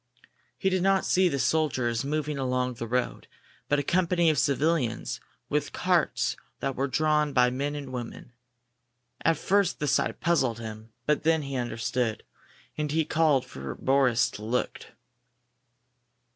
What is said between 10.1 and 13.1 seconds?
puzzled him, but then he understood, and he